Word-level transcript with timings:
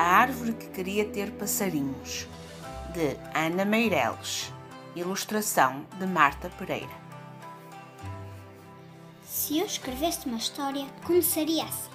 A 0.00 0.02
árvore 0.02 0.54
que 0.54 0.66
queria 0.68 1.04
ter 1.04 1.30
passarinhos, 1.32 2.26
de 2.94 3.18
Ana 3.38 3.66
Meireles. 3.66 4.50
Ilustração 4.96 5.84
de 5.98 6.06
Marta 6.06 6.48
Pereira. 6.58 6.88
Se 9.22 9.58
eu 9.58 9.66
escrevesse 9.66 10.24
uma 10.24 10.38
história, 10.38 10.86
começaria 11.04 11.64
assim. 11.64 11.90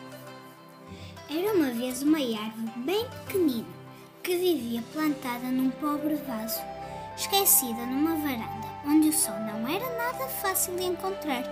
Era 1.32 1.52
uma 1.56 1.72
vez 1.72 2.04
uma 2.04 2.20
árvore 2.20 2.72
bem 2.86 3.08
pequenina 3.26 3.66
que 4.22 4.38
vivia 4.38 4.84
plantada 4.94 5.48
num 5.48 5.72
pobre 5.72 6.14
vaso, 6.28 6.62
esquecida 7.18 7.88
numa 7.88 8.18
varanda, 8.18 8.68
onde 8.86 9.10
o 9.10 9.14
sol 9.14 9.40
não 9.40 9.68
era 9.68 9.98
nada 9.98 10.28
fácil 10.28 10.76
de 10.76 10.84
encontrar 10.84 11.44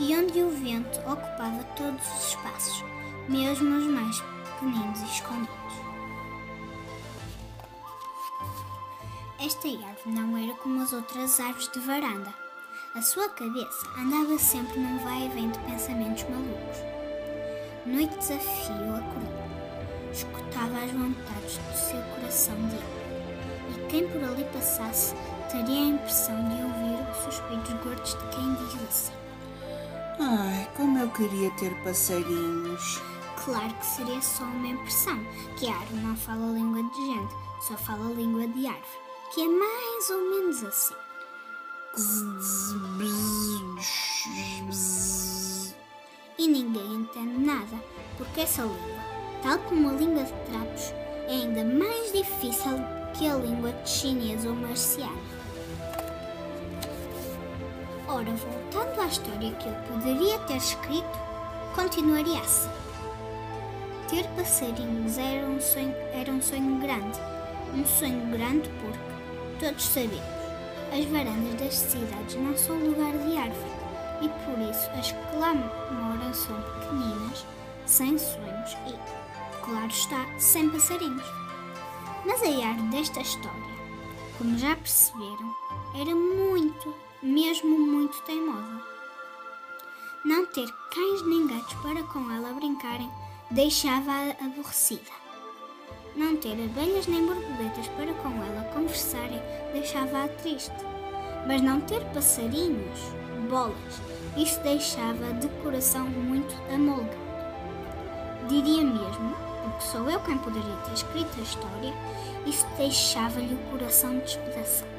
e 0.00 0.12
onde 0.16 0.42
o 0.42 0.50
vento 0.50 0.98
ocupava 1.08 1.62
todos 1.76 2.04
os 2.04 2.30
espaços, 2.30 2.84
mesmo 3.28 3.76
os 3.76 3.86
mais 3.86 4.37
pequeninos 4.58 5.00
e 5.00 5.04
escondidos. 5.04 5.48
Esta 9.40 9.68
árvore 9.68 10.10
não 10.10 10.36
era 10.36 10.54
como 10.54 10.82
as 10.82 10.92
outras 10.92 11.38
árvores 11.38 11.70
de 11.70 11.78
varanda. 11.80 12.34
A 12.94 13.02
sua 13.02 13.28
cabeça 13.28 13.86
andava 13.96 14.36
sempre 14.38 14.80
num 14.80 14.98
vai 14.98 15.26
e 15.26 15.28
vem 15.28 15.50
de 15.50 15.58
pensamentos 15.60 16.24
malucos. 16.24 16.78
Noites 17.86 18.30
a 18.30 18.38
fio 18.38 18.96
acordava, 18.96 20.12
escutava 20.12 20.84
as 20.84 20.90
vontades 20.90 21.58
do 21.58 21.76
seu 21.76 22.02
coração 22.14 22.56
de 22.68 22.98
e 23.74 23.86
quem 23.88 24.08
por 24.08 24.22
ali 24.24 24.44
passasse 24.52 25.14
teria 25.50 25.82
a 25.82 25.88
impressão 25.90 26.36
de 26.48 26.62
ouvir 26.62 27.10
os 27.10 27.16
suspiros 27.24 27.84
gordos 27.84 28.14
de 28.14 28.36
quem 28.36 28.54
diz 28.54 28.82
assim. 28.88 29.12
Ai, 30.20 30.68
como 30.76 30.98
eu 30.98 31.08
queria 31.10 31.50
ter 31.52 31.72
passarinhos. 31.84 33.00
Claro 33.44 33.74
que 33.74 33.86
seria 33.86 34.20
só 34.20 34.44
uma 34.44 34.66
impressão, 34.66 35.18
que 35.56 35.68
a 35.68 35.74
árvore 35.74 36.00
não 36.02 36.16
fala 36.16 36.44
a 36.44 36.52
língua 36.52 36.82
de 36.82 37.06
gente, 37.06 37.34
só 37.60 37.76
fala 37.76 38.08
a 38.08 38.12
língua 38.12 38.46
de 38.48 38.66
árvore, 38.66 39.00
que 39.32 39.40
é 39.40 39.48
mais 39.48 40.10
ou 40.10 40.30
menos 40.30 40.64
assim. 40.64 40.94
E 46.36 46.46
ninguém 46.46 46.94
entende 46.94 47.38
nada, 47.38 47.82
porque 48.16 48.40
essa 48.42 48.62
língua, 48.62 49.02
tal 49.42 49.58
como 49.60 49.88
a 49.88 49.92
língua 49.92 50.24
de 50.24 50.32
trapos, 50.50 50.92
é 51.26 51.32
ainda 51.32 51.64
mais 51.64 52.12
difícil 52.12 52.72
que 53.14 53.26
a 53.28 53.34
língua 53.36 53.72
de 53.72 53.88
chinês 53.88 54.44
ou 54.44 54.54
marciano. 54.54 55.18
Ora, 58.06 58.32
voltando 58.32 59.00
à 59.00 59.06
história 59.06 59.52
que 59.52 59.68
eu 59.68 59.74
poderia 59.88 60.38
ter 60.40 60.56
escrito, 60.56 61.18
continuaria 61.74 62.40
assim. 62.40 62.70
Ter 64.08 64.26
passarinhos 64.28 65.18
era 65.18 65.46
um 65.46 65.60
sonho, 65.60 65.94
era 66.14 66.32
um 66.32 66.40
sonho 66.40 66.80
grande. 66.80 67.18
Um 67.74 67.84
sonho 67.84 68.26
grande 68.30 68.66
porque, 68.80 69.60
todos 69.60 69.84
sabemos, 69.84 70.24
as 70.90 71.04
varandas 71.04 71.54
das 71.60 71.74
cidades 71.74 72.34
não 72.36 72.56
são 72.56 72.78
lugar 72.78 73.12
de 73.12 73.36
árvore 73.36 73.70
e 74.22 74.28
por 74.30 74.58
isso 74.70 74.90
as 74.98 75.12
que 75.12 75.36
lá 75.36 75.52
moram 75.52 76.32
são 76.32 76.56
pequeninas, 76.58 77.44
sem 77.84 78.16
sonhos 78.16 78.76
e, 78.86 79.62
claro 79.62 79.88
está, 79.88 80.26
sem 80.38 80.70
passarinhos. 80.70 81.26
Mas 82.24 82.42
a 82.42 82.66
árvore 82.66 82.88
desta 82.88 83.20
história, 83.20 83.76
como 84.38 84.56
já 84.56 84.74
perceberam, 84.74 85.54
era 85.94 86.14
muito, 86.14 86.94
mesmo 87.22 87.78
muito 87.78 88.18
teimosa. 88.22 88.82
Não 90.24 90.46
ter 90.46 90.72
cães 90.94 91.26
nem 91.26 91.46
gatos 91.46 91.74
para 91.82 92.02
com 92.04 92.30
ela 92.32 92.54
brincarem 92.54 93.10
deixava-a 93.50 94.30
aborrecida. 94.44 95.10
Não 96.14 96.36
ter 96.36 96.52
abelhas 96.52 97.06
nem 97.06 97.24
borboletas 97.24 97.88
para 97.96 98.12
com 98.14 98.28
ela 98.44 98.70
conversarem 98.74 99.40
deixava-a 99.72 100.28
triste. 100.28 100.74
Mas 101.46 101.62
não 101.62 101.80
ter 101.80 102.04
passarinhos, 102.12 102.98
bolas, 103.48 104.02
isso 104.36 104.60
deixava 104.60 105.32
de 105.34 105.48
coração 105.62 106.06
muito 106.06 106.54
amolgado. 106.72 107.16
Diria 108.48 108.84
mesmo, 108.84 109.34
porque 109.62 109.84
sou 109.84 110.10
eu 110.10 110.20
quem 110.20 110.36
poderia 110.38 110.76
ter 110.84 110.92
escrito 110.92 111.38
a 111.38 111.42
história, 111.42 111.94
isso 112.44 112.66
deixava-lhe 112.76 113.54
o 113.54 113.70
coração 113.70 114.18
despedaçado. 114.18 114.90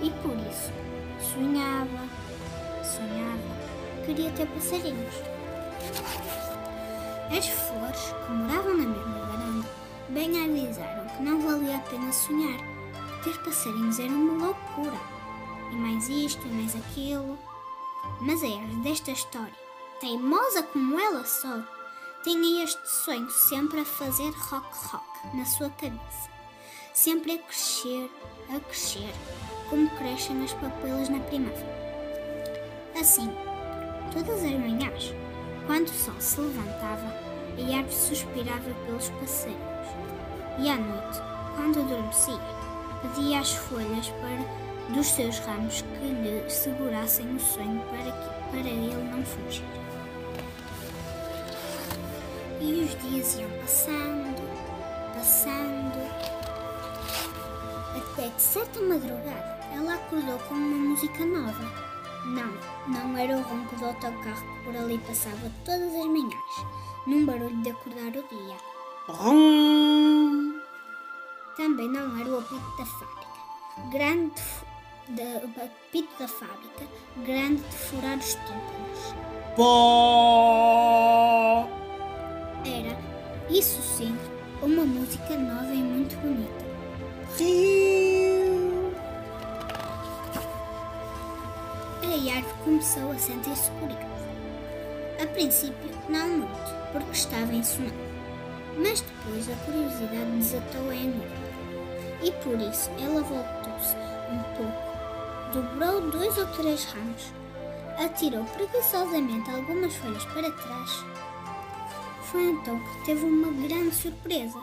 E 0.00 0.10
por 0.10 0.36
isso, 0.50 0.72
sonhava, 1.34 2.08
sonhava, 2.82 4.06
queria 4.06 4.30
ter 4.30 4.46
passarinhos. 4.46 5.14
As 7.30 7.46
flores, 7.46 8.14
que 8.26 8.32
moravam 8.32 8.76
na 8.76 8.86
mesma 8.86 9.26
varanda, 9.26 9.68
bem 10.08 10.44
avisaram 10.44 11.06
que 11.08 11.22
não 11.22 11.40
valia 11.40 11.76
a 11.76 11.80
pena 11.80 12.10
sonhar. 12.10 12.58
Ter 13.22 13.36
passarinhos 13.42 13.98
era 14.00 14.10
uma 14.10 14.46
loucura. 14.46 14.98
E 15.70 15.76
mais 15.76 16.08
isto 16.08 16.46
e 16.46 16.50
mais 16.50 16.74
aquilo. 16.74 17.38
Mas 18.20 18.42
a 18.42 18.46
árvore 18.46 18.82
desta 18.82 19.10
história, 19.10 19.52
teimosa 20.00 20.62
como 20.62 20.98
ela 20.98 21.24
só, 21.24 21.62
tinha 22.24 22.64
este 22.64 22.88
sonho 22.88 23.30
sempre 23.30 23.80
a 23.80 23.84
fazer 23.84 24.30
rock-rock 24.30 25.36
na 25.36 25.44
sua 25.44 25.68
cabeça. 25.70 26.30
Sempre 26.94 27.32
a 27.32 27.38
crescer, 27.38 28.10
a 28.54 28.58
crescer, 28.60 29.12
como 29.68 29.88
crescem 29.98 30.42
as 30.42 30.52
papelas 30.54 31.08
na 31.08 31.20
primavera. 31.20 31.78
Assim, 32.98 33.30
todas 34.12 34.42
as 34.42 34.50
manhãs, 34.50 35.12
quando 35.68 35.88
o 35.88 35.92
sol 35.92 36.14
se 36.18 36.40
levantava, 36.40 37.04
a 37.58 37.76
árvore 37.76 37.94
suspirava 37.94 38.74
pelos 38.86 39.10
passarinhos. 39.10 39.88
E 40.58 40.70
à 40.70 40.76
noite, 40.76 41.20
quando 41.54 41.80
adormecia, 41.80 42.40
pedia 43.02 43.40
às 43.40 43.52
folhas 43.52 44.08
para 44.08 44.94
dos 44.94 45.06
seus 45.08 45.38
ramos 45.40 45.82
que 45.82 46.06
lhe 46.06 46.48
segurassem 46.48 47.36
o 47.36 47.38
sonho 47.38 47.82
para, 47.90 48.10
que, 48.10 48.50
para 48.50 48.70
ele 48.70 49.10
não 49.10 49.22
fugir. 49.22 49.62
E 52.62 52.84
os 52.84 53.02
dias 53.02 53.38
iam 53.38 53.50
passando, 53.60 54.40
passando, 55.12 55.98
até 57.94 58.30
que 58.30 58.40
certa 58.40 58.80
madrugada 58.80 59.58
ela 59.74 59.96
acordou 59.96 60.38
com 60.38 60.54
uma 60.54 60.88
música 60.88 61.26
nova. 61.26 61.87
Não, 62.28 62.52
não 62.86 63.16
era 63.16 63.36
o 63.38 63.42
ronco 63.42 63.74
do 63.76 63.86
autocarro 63.86 64.46
que 64.46 64.64
por 64.64 64.76
ali 64.76 64.98
passava 64.98 65.50
todas 65.64 65.94
as 65.94 66.06
manhãs, 66.06 66.66
num 67.06 67.24
barulho 67.24 67.56
de 67.62 67.70
acordar 67.70 68.08
o 68.08 68.22
dia. 68.28 68.56
Rum. 69.08 70.60
Também 71.56 71.88
não 71.88 72.20
era 72.20 72.28
o 72.28 72.38
apito 72.38 72.76
da 72.76 72.84
fábrica, 72.84 73.40
grande 73.90 74.42
de, 75.08 75.22
o 75.22 75.50
apito 75.64 76.18
da 76.18 76.28
fábrica, 76.28 76.86
grande 77.24 77.62
de 77.62 77.76
furar 77.76 78.18
os 78.18 78.34
tímpanos. 78.34 79.14
Pó. 79.56 80.46
Era, 82.64 82.94
isso 83.50 83.80
sim, 83.82 84.14
uma 84.62 84.84
música 84.84 85.34
nova 85.36 85.72
e 85.72 85.82
muito 85.82 86.14
bonita. 86.16 86.37
A 92.38 92.40
árvore 92.40 92.62
começou 92.62 93.10
a 93.10 93.18
sentir-se 93.18 93.68
curiosa. 93.72 94.28
A 95.20 95.26
princípio, 95.26 95.90
não 96.08 96.28
muito, 96.28 96.92
porque 96.92 97.10
estava 97.10 97.52
em 97.52 97.64
sono. 97.64 97.90
Mas 98.76 99.00
depois 99.00 99.50
a 99.50 99.56
curiosidade 99.64 100.30
desatou 100.30 100.92
em 100.92 101.06
enorme. 101.06 102.22
E 102.22 102.30
por 102.30 102.54
isso 102.60 102.90
ela 103.00 103.22
voltou-se 103.22 103.96
um 104.30 104.42
pouco, 104.54 105.52
dobrou 105.52 106.00
dois 106.12 106.38
ou 106.38 106.46
três 106.52 106.84
ramos, 106.84 107.32
atirou 107.98 108.44
preguiçosamente 108.44 109.50
algumas 109.50 109.96
folhas 109.96 110.24
para 110.26 110.52
trás. 110.52 111.04
Foi 112.22 112.50
então 112.50 112.78
que 112.78 113.04
teve 113.04 113.24
uma 113.24 113.50
grande 113.66 113.92
surpresa. 113.96 114.60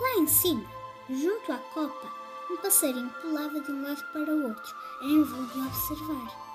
Lá 0.00 0.20
em 0.20 0.28
cima, 0.28 0.64
junto 1.10 1.50
à 1.50 1.58
copa, 1.74 2.06
um 2.52 2.56
passarinho 2.58 3.10
pulava 3.20 3.60
de 3.60 3.72
um 3.72 3.82
lado 3.82 4.04
para 4.12 4.32
o 4.32 4.44
outro, 4.44 4.76
em 5.02 5.24
voo 5.24 5.44
de 5.46 5.58
observar. 5.58 6.53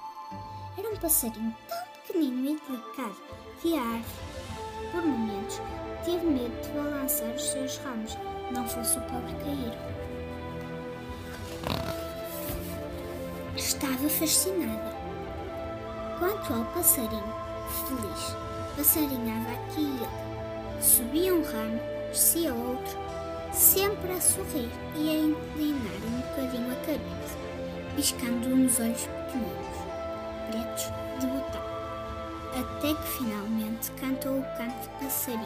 Era 0.78 0.90
um 0.90 0.96
passarinho 0.98 1.56
tão 1.68 1.78
pequenino 2.08 2.50
e 2.50 2.60
delicado 2.68 3.16
que 3.62 3.78
a 3.78 3.82
árvore, 3.82 4.04
por 4.92 5.06
momentos, 5.06 5.62
teve 6.06 6.26
medo 6.26 6.62
de 6.62 6.70
balançar 6.70 7.30
os 7.30 7.44
seus 7.44 7.78
ramos, 7.78 8.18
não 8.52 8.68
fosse 8.68 8.98
o 8.98 9.02
pobre 9.02 9.34
cair. 9.44 9.74
Estava 13.56 14.10
fascinada. 14.10 14.98
Quanto 16.18 16.54
ao 16.54 16.66
passarinho, 16.74 17.36
feliz, 17.88 18.36
passarinhava 18.76 19.52
aqui 19.52 19.82
e 19.82 20.06
ali. 20.06 20.82
Subia 20.82 21.34
um 21.34 21.44
ramo, 21.44 21.80
descia 22.10 22.54
outro, 22.54 22.98
sempre 23.54 24.12
a 24.14 24.22
sorrir 24.22 24.72
e 24.96 25.10
a 25.10 25.14
inclinar 25.14 25.94
um 26.08 26.22
bocadinho 26.22 26.72
a 26.72 26.76
cabeça, 26.76 27.38
piscando 27.96 28.56
nos 28.56 28.80
olhos 28.80 29.02
pequeninos. 29.02 29.89
Até 32.80 32.94
que 32.94 33.08
finalmente 33.10 33.92
cantou 34.00 34.40
o 34.40 34.58
canto 34.58 34.82
de 34.84 35.04
passarinho, 35.04 35.46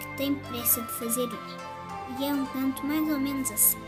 que 0.00 0.16
tem 0.18 0.34
pressa 0.34 0.82
de 0.82 0.92
fazer 0.92 1.24
ir. 1.24 2.18
E 2.20 2.24
é 2.26 2.32
um 2.32 2.44
canto 2.44 2.84
mais 2.84 3.10
ou 3.10 3.18
menos 3.18 3.50
assim. 3.50 3.80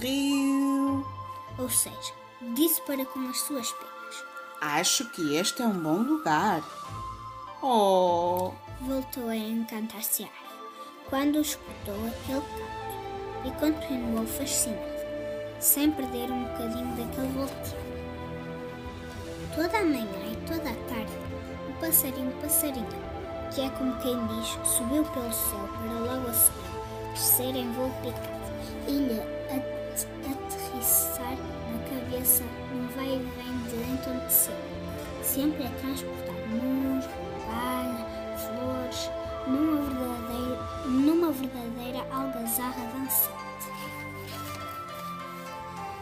Rio. 0.00 1.06
Ou 1.56 1.70
seja, 1.70 2.12
disse 2.56 2.82
para 2.82 3.06
com 3.06 3.20
as 3.28 3.38
suas 3.38 3.70
penas. 3.70 4.24
Acho 4.60 5.08
que 5.10 5.36
este 5.36 5.62
é 5.62 5.66
um 5.66 5.78
bom 5.78 6.02
lugar. 6.02 6.60
Oh. 7.62 8.50
Voltou 8.80 9.28
a 9.28 9.36
encantar-se 9.36 10.28
quando 11.08 11.40
escutou 11.40 11.94
aquele 12.08 12.40
canto 12.40 13.46
e 13.46 13.50
continuou 13.60 14.26
fascinado, 14.26 14.82
sem 15.60 15.92
perder 15.92 16.32
um 16.32 16.42
bocadinho 16.46 16.96
daquele 16.96 17.28
volteio. 17.28 17.92
Toda 19.54 19.78
a 19.78 19.84
manhã 19.84 20.32
e 20.32 20.36
toda 20.48 20.68
a 20.68 20.88
tarde, 20.88 21.31
passarinho 21.82 22.30
passarinho, 22.40 22.86
que 23.52 23.60
é 23.60 23.68
como 23.70 23.96
quem 23.96 24.16
diz, 24.28 24.56
subiu 24.64 25.02
pelo 25.02 25.32
céu 25.32 25.68
para 25.80 25.98
logo 25.98 26.28
a 26.28 26.32
seguir 26.32 26.62
descer 27.12 27.56
em 27.56 27.72
voo 27.72 27.90
picado 28.02 28.52
e 28.86 28.92
lhe 28.92 29.20
aterrissar 30.30 31.36
na 31.36 31.78
cabeça 31.90 32.44
um 32.72 32.86
vai 32.94 33.08
e 33.08 33.18
vem 33.18 33.58
de 33.64 33.90
entontecer, 33.90 34.54
sempre 35.24 35.66
a 35.66 35.70
transportar 35.70 36.36
musgo, 36.50 37.10
palha, 37.46 38.06
flores, 38.38 39.10
numa 39.48 39.82
verdadeira, 39.82 40.58
numa 40.86 41.32
verdadeira 41.32 42.06
algazarra 42.12 42.86
dançante. 42.94 43.72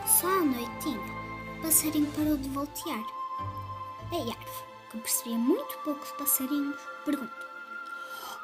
Só 0.07 0.27
à 0.27 0.45
noitinha, 0.45 1.01
passarinho 1.63 2.07
parou 2.13 2.37
de 2.37 2.51
voltear. 2.51 3.03
A 4.13 4.17
árvore, 4.17 4.70
que 4.91 4.99
percebia 4.99 5.39
muito 5.39 5.79
pouco 5.85 6.05
de 6.05 6.13
passarinhos, 6.15 6.77
perguntou: 7.05 7.47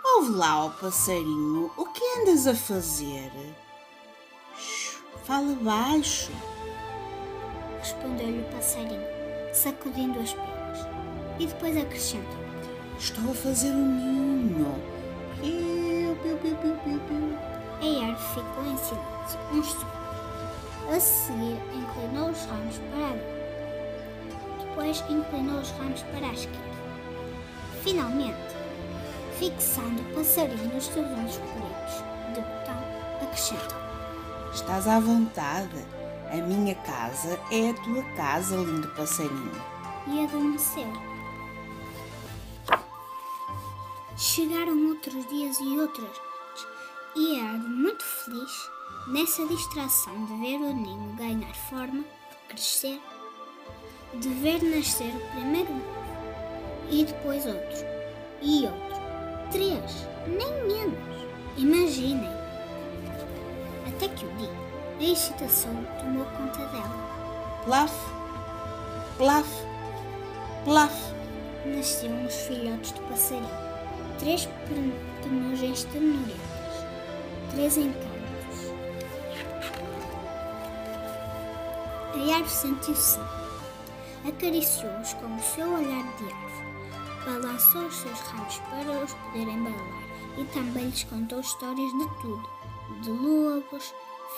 Ouve 0.05 0.31
lá, 0.31 0.65
ó 0.65 0.71
passarinho, 0.71 1.71
o 1.77 1.87
que 1.87 2.05
andas 2.21 2.47
a 2.47 2.55
fazer? 2.55 3.33
Fala 5.25 5.55
baixo. 5.57 6.31
Respondeu-lhe 7.81 8.41
o 8.41 8.55
passarinho, 8.55 9.03
sacudindo 9.53 10.21
as 10.21 10.33
penas, 10.33 10.87
e 11.41 11.47
depois 11.47 11.77
acrescentou: 11.77 12.39
Estou 12.99 13.33
a 13.33 13.35
fazer 13.35 13.71
um 13.71 13.87
ninho. 13.87 14.97
Piu, 15.41 16.17
piu, 16.23 16.37
piu, 16.39 16.57
piu, 16.57 16.77
piu, 16.77 17.01
piu. 17.01 17.39
A 17.79 18.07
árvore 18.07 18.29
ficou 18.35 18.65
em 18.65 18.77
silêncio 18.79 19.39
uns 19.53 19.67
segundos. 19.67 19.97
A 20.89 21.01
seguir, 21.01 21.61
inclinou 21.75 22.31
os 22.31 22.45
ramos 22.45 22.79
para 22.79 23.33
a. 23.33 23.36
Depois, 24.87 25.11
inclinou 25.11 25.61
os 25.61 25.71
ramos 25.71 26.01
para 26.03 26.29
a 26.29 26.33
esquerda. 26.33 26.61
Finalmente, 27.83 28.39
fixando 29.37 30.01
o 30.01 30.15
passarinho 30.15 30.73
nos 30.73 30.87
seus 30.87 31.07
olhos 31.07 31.39
pretos 31.39 32.05
de 32.33 32.41
botão, 32.41 32.85
acrescentou: 33.21 33.79
Estás 34.55 34.87
à 34.87 35.01
vontade. 35.01 35.85
A 36.31 36.37
minha 36.37 36.75
casa 36.77 37.39
é 37.51 37.71
a 37.71 37.75
tua 37.75 38.03
casa, 38.17 38.57
lindo 38.57 38.87
passarinho. 38.95 39.61
E 40.07 40.25
adormeceu. 40.25 40.93
Chegaram 44.17 44.89
outros 44.89 45.27
dias 45.27 45.59
e 45.59 45.79
outras 45.81 46.05
noites, 46.05 46.67
e 47.17 47.41
a 47.41 47.45
árvore, 47.45 47.75
muito 47.75 48.05
feliz, 48.05 48.71
nessa 49.09 49.47
distração 49.47 50.27
de 50.27 50.35
ver 50.37 50.57
o 50.57 50.73
ninho 50.73 51.17
ganhar 51.17 51.55
forma, 51.55 52.05
crescer, 52.49 53.01
de 54.21 54.29
ver 54.29 54.63
nascer 54.63 55.15
o 55.15 55.31
primeiro 55.31 55.71
ovo, 55.71 55.97
e 56.91 57.05
depois 57.05 57.45
outro, 57.47 57.87
e 58.41 58.65
outro, 58.65 59.01
três, 59.51 60.07
nem 60.27 60.67
menos. 60.67 61.07
Imaginem. 61.57 62.31
Até 63.87 64.09
que 64.09 64.27
um 64.27 64.37
dia, 64.37 64.51
a 65.01 65.03
excitação 65.03 65.73
tomou 65.99 66.27
conta 66.27 66.67
dela. 66.67 67.63
Plaf, 67.65 67.95
plaf, 69.17 69.49
plaf. 70.65 70.95
Nasciam 71.65 72.25
os 72.25 72.35
filhotes 72.43 72.93
do 72.93 73.01
passarinho. 73.09 73.49
Três 74.19 74.49
penugens 75.23 75.85
ternurentas. 75.85 76.37
Três 77.51 77.77
encantos. 77.77 78.07
A 82.15 82.35
árvore 82.35 82.51
sentiu-se. 82.51 83.19
Acariciou-os 84.29 85.15
com 85.15 85.37
o 85.37 85.41
seu 85.41 85.73
olhar 85.73 86.03
de 86.17 86.25
árvore. 86.25 86.67
Balançou 87.25 87.83
os 87.83 87.95
seus 87.95 88.19
ramos 88.21 88.59
para 88.59 89.05
os 89.05 89.15
poderem 89.15 89.63
bailar 89.63 90.07
e 90.37 90.45
também 90.47 90.87
lhes 90.87 91.05
contou 91.05 91.41
histórias 91.41 91.93
de 91.93 92.09
tudo. 92.21 92.49
De 93.03 93.11
lobos, 93.11 93.95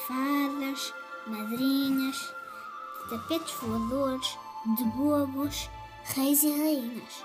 fadas, 0.07 0.93
madrinhas, 1.27 2.17
de 2.17 3.11
tapetes 3.11 3.55
voadores, 3.63 4.39
de 4.77 4.85
bobos, 4.85 5.71
reis 6.05 6.43
e 6.43 6.51
rainhas. 6.51 7.25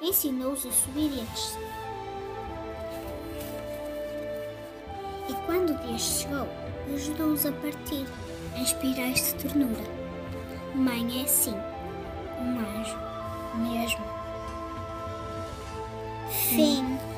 Ensinou-os 0.00 0.64
a 0.66 0.70
subir 0.70 1.10
e 1.12 1.20
a 1.20 1.24
descer. 1.24 1.68
E 5.28 5.46
quando 5.46 5.70
o 5.70 5.86
dia 5.86 5.98
chegou, 5.98 6.48
ajudou-os 6.94 7.46
a 7.46 7.52
partir 7.52 8.06
em 8.56 8.62
espirais 8.62 9.32
de 9.32 9.34
ternura. 9.42 10.04
Mãe 10.74 11.20
é 11.20 11.24
assim, 11.24 11.54
um 12.44 12.58
anjo 12.58 12.98
mesmo. 13.54 14.04
Fim. 16.30 17.13